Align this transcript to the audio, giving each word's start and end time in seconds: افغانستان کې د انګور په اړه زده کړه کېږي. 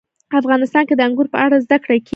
افغانستان 0.41 0.83
کې 0.87 0.95
د 0.95 1.01
انګور 1.07 1.27
په 1.33 1.37
اړه 1.45 1.57
زده 1.65 1.77
کړه 1.83 1.95
کېږي. 2.05 2.09